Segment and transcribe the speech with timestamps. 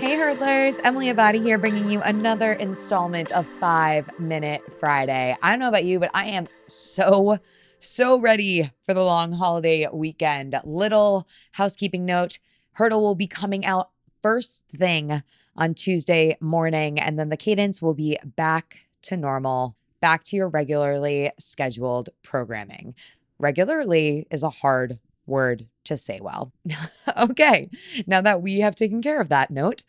[0.00, 0.80] Hey, hurdlers.
[0.82, 5.36] Emily Abadi here, bringing you another installment of Five Minute Friday.
[5.40, 7.38] I don't know about you, but I am so,
[7.78, 10.56] so ready for the long holiday weekend.
[10.64, 12.38] Little housekeeping note
[12.72, 15.22] Hurdle will be coming out first thing
[15.56, 20.48] on Tuesday morning, and then the cadence will be back to normal, back to your
[20.48, 22.94] regularly scheduled programming.
[23.38, 26.52] Regularly is a hard word to say well.
[27.16, 27.68] okay,
[28.06, 29.82] now that we have taken care of that note,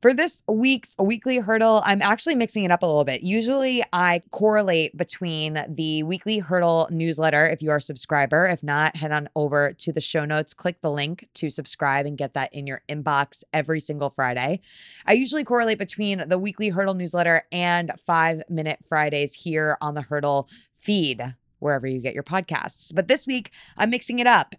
[0.00, 3.22] for this week's weekly hurdle, I'm actually mixing it up a little bit.
[3.22, 8.46] Usually, I correlate between the weekly hurdle newsletter if you are a subscriber.
[8.46, 12.16] If not, head on over to the show notes, click the link to subscribe and
[12.16, 14.60] get that in your inbox every single Friday.
[15.04, 20.02] I usually correlate between the weekly hurdle newsletter and five minute Fridays here on the
[20.02, 22.94] hurdle feed wherever you get your podcasts.
[22.94, 24.54] But this week, I'm mixing it up.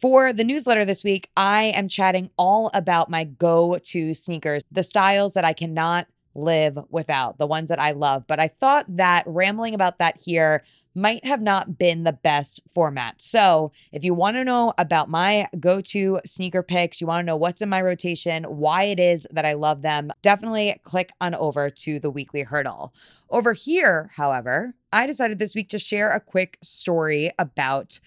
[0.00, 4.82] For the newsletter this week, I am chatting all about my go to sneakers, the
[4.82, 8.24] styles that I cannot live without, the ones that I love.
[8.26, 10.62] But I thought that rambling about that here
[10.94, 13.20] might have not been the best format.
[13.20, 17.26] So if you want to know about my go to sneaker picks, you want to
[17.26, 21.34] know what's in my rotation, why it is that I love them, definitely click on
[21.34, 22.94] over to the weekly hurdle.
[23.28, 28.00] Over here, however, I decided this week to share a quick story about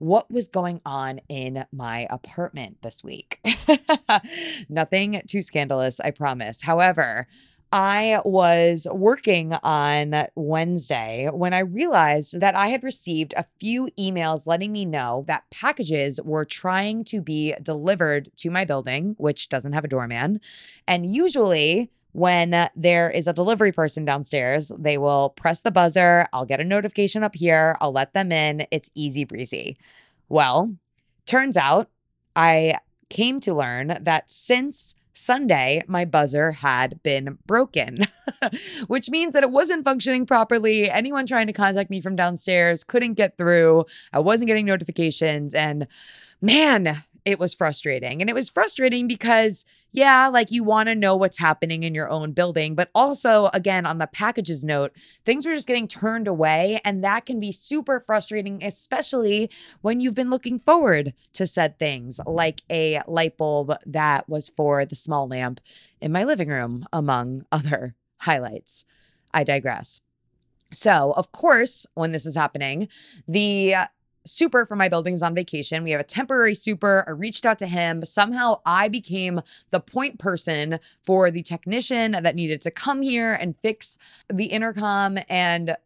[0.00, 3.38] what was going on in my apartment this week.
[4.68, 6.62] Nothing too scandalous, I promise.
[6.62, 7.26] However,
[7.72, 14.46] I was working on Wednesday when I realized that I had received a few emails
[14.46, 19.72] letting me know that packages were trying to be delivered to my building, which doesn't
[19.72, 20.40] have a doorman.
[20.88, 26.26] And usually, when there is a delivery person downstairs, they will press the buzzer.
[26.32, 27.76] I'll get a notification up here.
[27.80, 28.66] I'll let them in.
[28.72, 29.78] It's easy breezy.
[30.28, 30.74] Well,
[31.24, 31.88] turns out
[32.34, 32.78] I
[33.10, 38.06] came to learn that since Sunday, my buzzer had been broken,
[38.86, 40.90] which means that it wasn't functioning properly.
[40.90, 43.84] Anyone trying to contact me from downstairs couldn't get through.
[44.12, 45.54] I wasn't getting notifications.
[45.54, 45.86] And
[46.40, 48.20] man, it was frustrating.
[48.20, 52.08] And it was frustrating because, yeah, like you want to know what's happening in your
[52.08, 54.92] own building, but also, again, on the packages note,
[55.24, 56.80] things were just getting turned away.
[56.84, 59.50] And that can be super frustrating, especially
[59.80, 64.84] when you've been looking forward to said things like a light bulb that was for
[64.84, 65.60] the small lamp
[66.00, 68.84] in my living room, among other highlights.
[69.32, 70.00] I digress.
[70.72, 72.88] So, of course, when this is happening,
[73.26, 73.74] the
[74.24, 75.82] super for my building's on vacation.
[75.82, 77.04] We have a temporary super.
[77.06, 78.04] I reached out to him.
[78.04, 83.56] Somehow I became the point person for the technician that needed to come here and
[83.56, 83.98] fix
[84.28, 85.18] the intercom.
[85.28, 85.76] And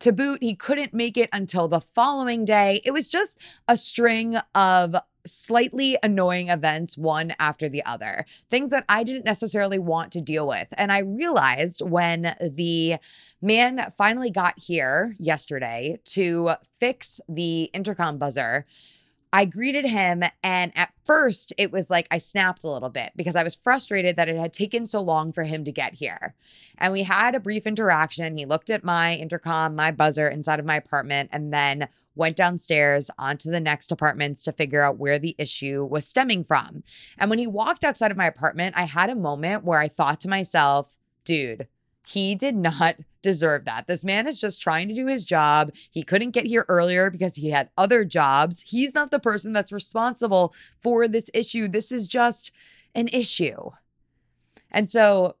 [0.00, 2.80] to boot, he couldn't make it until the following day.
[2.84, 4.96] It was just a string of
[5.26, 10.46] slightly annoying events one after the other, things that I didn't necessarily want to deal
[10.46, 10.68] with.
[10.76, 12.96] And I realized when the
[13.40, 18.66] man finally got here yesterday to fix the intercom buzzer
[19.34, 23.34] I greeted him, and at first it was like I snapped a little bit because
[23.34, 26.34] I was frustrated that it had taken so long for him to get here.
[26.76, 28.36] And we had a brief interaction.
[28.36, 33.10] He looked at my intercom, my buzzer inside of my apartment, and then went downstairs
[33.18, 36.82] onto the next apartments to figure out where the issue was stemming from.
[37.16, 40.20] And when he walked outside of my apartment, I had a moment where I thought
[40.22, 41.68] to myself, dude,
[42.06, 43.86] he did not deserve that.
[43.86, 45.70] This man is just trying to do his job.
[45.90, 48.62] He couldn't get here earlier because he had other jobs.
[48.62, 51.68] He's not the person that's responsible for this issue.
[51.68, 52.52] This is just
[52.94, 53.70] an issue.
[54.70, 55.36] And so,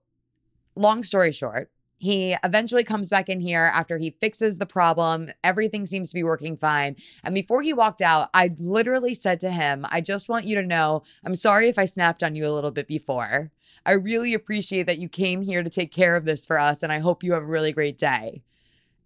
[0.76, 1.71] long story short,
[2.02, 5.30] he eventually comes back in here after he fixes the problem.
[5.44, 6.96] Everything seems to be working fine.
[7.22, 10.66] And before he walked out, I literally said to him, I just want you to
[10.66, 13.52] know I'm sorry if I snapped on you a little bit before.
[13.86, 16.82] I really appreciate that you came here to take care of this for us.
[16.82, 18.42] And I hope you have a really great day.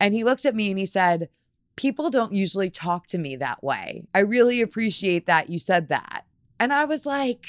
[0.01, 1.29] And he looks at me and he said,
[1.77, 4.05] People don't usually talk to me that way.
[4.15, 6.25] I really appreciate that you said that.
[6.59, 7.45] And I was like,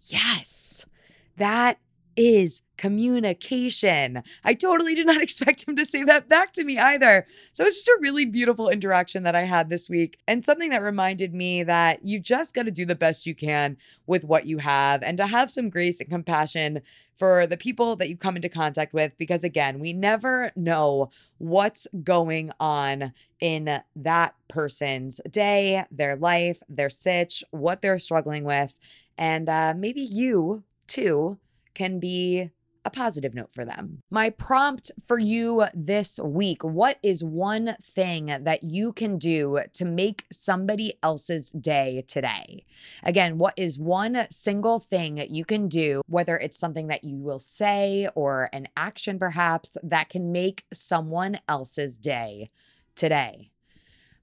[0.00, 0.86] Yes,
[1.36, 1.78] that
[2.16, 4.22] is communication.
[4.44, 7.26] I totally did not expect him to say that back to me either.
[7.52, 10.82] So it's just a really beautiful interaction that I had this week and something that
[10.82, 13.76] reminded me that you just got to do the best you can
[14.06, 16.80] with what you have and to have some grace and compassion
[17.16, 21.88] for the people that you come into contact with because again, we never know what's
[22.04, 28.78] going on in that person's day, their life, their sitch, what they're struggling with,
[29.16, 31.38] and uh, maybe you too
[31.74, 32.50] can be
[32.84, 34.02] a positive note for them.
[34.10, 39.84] My prompt for you this week what is one thing that you can do to
[39.84, 42.64] make somebody else's day today?
[43.02, 47.38] Again, what is one single thing you can do, whether it's something that you will
[47.38, 52.50] say or an action perhaps, that can make someone else's day
[52.94, 53.50] today?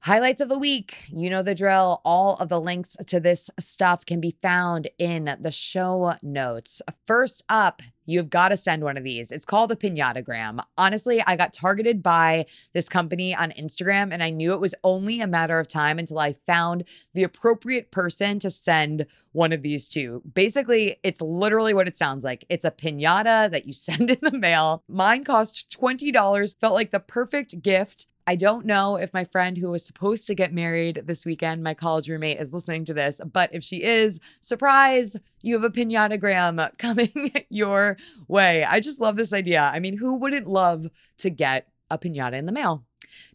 [0.06, 1.08] Highlights of the week.
[1.10, 2.00] You know the drill.
[2.06, 6.80] All of the links to this stuff can be found in the show notes.
[7.08, 9.32] First up, you've got to send one of these.
[9.32, 10.60] It's called a pinatagram.
[10.78, 15.22] Honestly, I got targeted by this company on Instagram and I knew it was only
[15.22, 19.90] a matter of time until I found the appropriate person to send one of these
[19.90, 20.22] to.
[20.32, 22.46] Basically, it's literally what it sounds like.
[22.48, 24.84] It's a pinata that you send in the mail.
[24.88, 28.06] Mine cost $20, felt like the perfect gift.
[28.28, 31.76] I don't know if my friend who was supposed to get married this weekend, my
[31.76, 36.76] college roommate, is listening to this, but if she is, surprise, you have a pinatagram
[36.78, 38.64] coming your way.
[38.64, 39.62] I just love this idea.
[39.62, 40.88] I mean, who wouldn't love
[41.20, 42.84] to get a pinata in the mail?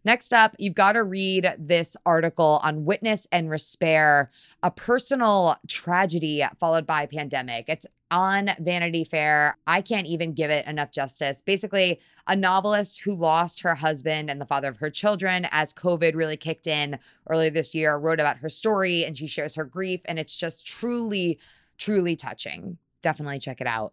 [0.05, 4.29] Next up, you've got to read this article on Witness and Respair,
[4.63, 7.67] a personal tragedy followed by pandemic.
[7.69, 9.57] It's on Vanity Fair.
[9.67, 11.41] I can't even give it enough justice.
[11.41, 16.15] Basically, a novelist who lost her husband and the father of her children as COVID
[16.15, 20.03] really kicked in earlier this year wrote about her story and she shares her grief.
[20.07, 21.39] And it's just truly,
[21.79, 22.79] truly touching.
[23.03, 23.93] Definitely check it out.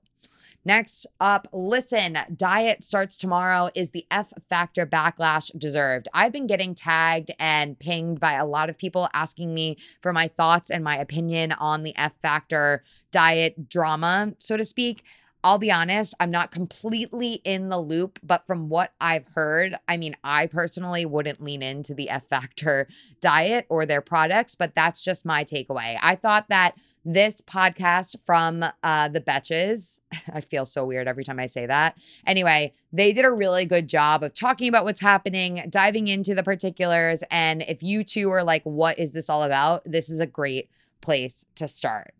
[0.67, 3.69] Next up, listen, diet starts tomorrow.
[3.73, 6.09] Is the F Factor backlash deserved?
[6.13, 10.27] I've been getting tagged and pinged by a lot of people asking me for my
[10.27, 12.83] thoughts and my opinion on the F Factor
[13.13, 15.05] diet drama, so to speak.
[15.43, 19.95] I'll be honest, I'm not completely in the loop, but from what I've heard, I
[19.95, 22.87] mean, I personally wouldn't lean into the F Factor
[23.21, 25.97] diet or their products, but that's just my takeaway.
[26.01, 29.99] I thought that this podcast from uh, the Betches,
[30.33, 31.97] I feel so weird every time I say that.
[32.25, 36.43] Anyway, they did a really good job of talking about what's happening, diving into the
[36.43, 37.23] particulars.
[37.29, 39.83] And if you two are like, what is this all about?
[39.85, 40.69] This is a great
[40.99, 42.13] place to start.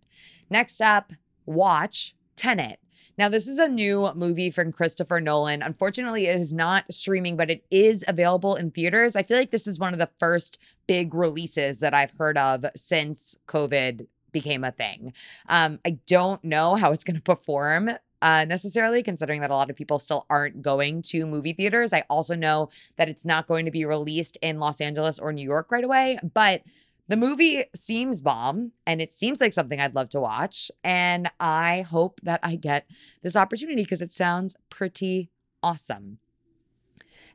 [0.49, 1.13] Next up,
[1.45, 2.79] watch Tenet.
[3.17, 5.63] Now, this is a new movie from Christopher Nolan.
[5.63, 9.15] Unfortunately, it is not streaming, but it is available in theaters.
[9.15, 12.65] I feel like this is one of the first big releases that I've heard of
[12.75, 15.13] since COVID became a thing.
[15.49, 17.89] Um, I don't know how it's going to perform
[18.21, 21.93] uh, necessarily, considering that a lot of people still aren't going to movie theaters.
[21.93, 25.43] I also know that it's not going to be released in Los Angeles or New
[25.43, 26.61] York right away, but
[27.07, 30.71] the movie seems bomb and it seems like something I'd love to watch.
[30.83, 32.89] And I hope that I get
[33.21, 35.29] this opportunity because it sounds pretty
[35.63, 36.19] awesome.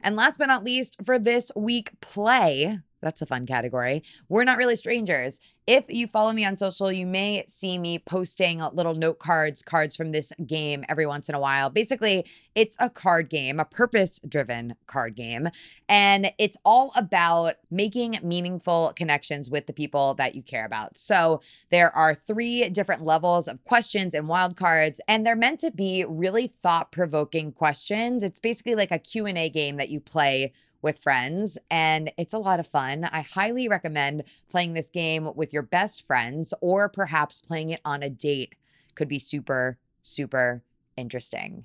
[0.03, 2.81] And last but not least, for this week, play.
[3.03, 4.03] That's a fun category.
[4.29, 5.41] We're not really strangers.
[5.67, 9.95] If you follow me on social, you may see me posting little note cards, cards
[9.97, 11.71] from this game every once in a while.
[11.71, 15.49] Basically, it's a card game, a purpose driven card game.
[15.89, 20.97] And it's all about making meaningful connections with the people that you care about.
[20.97, 21.41] So
[21.71, 26.05] there are three different levels of questions and wild cards, and they're meant to be
[26.09, 28.23] really thought provoking questions.
[28.23, 30.53] It's basically like a Q&A game that you play
[30.83, 33.05] with friends and it's a lot of fun.
[33.05, 38.03] I highly recommend playing this game with your best friends or perhaps playing it on
[38.03, 38.57] a date
[38.95, 40.63] could be super, super
[40.97, 41.65] interesting.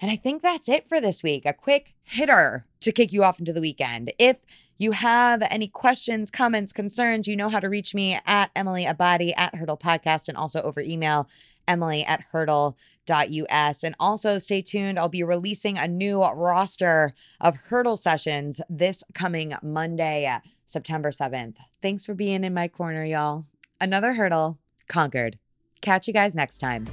[0.00, 1.44] And I think that's it for this week.
[1.44, 4.12] A quick hitter to kick you off into the weekend.
[4.18, 4.38] If
[4.78, 9.32] you have any questions, comments, concerns, you know how to reach me at Emily Abadi
[9.36, 11.28] at Hurdle Podcast and also over email,
[11.68, 13.84] Emily at hurdle.us.
[13.84, 14.98] And also stay tuned.
[14.98, 21.58] I'll be releasing a new roster of hurdle sessions this coming Monday, September 7th.
[21.82, 23.46] Thanks for being in my corner, y'all.
[23.80, 24.58] Another hurdle
[24.88, 25.38] conquered.
[25.80, 26.86] Catch you guys next time.